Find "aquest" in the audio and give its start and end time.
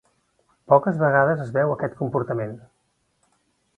1.75-1.95